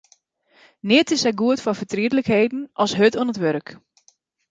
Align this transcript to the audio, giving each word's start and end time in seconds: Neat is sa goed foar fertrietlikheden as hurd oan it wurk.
Neat 0.89 1.11
is 1.15 1.21
sa 1.23 1.31
goed 1.41 1.59
foar 1.63 1.79
fertrietlikheden 1.81 2.61
as 2.83 2.95
hurd 2.97 3.15
oan 3.19 3.31
it 3.33 3.41
wurk. 3.43 3.67